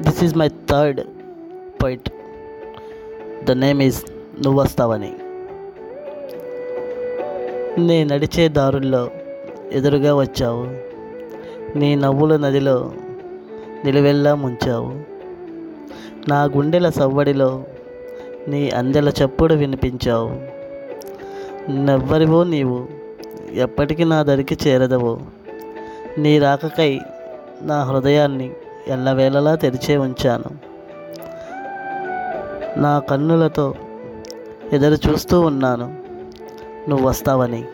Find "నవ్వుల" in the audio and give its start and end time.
11.94-12.36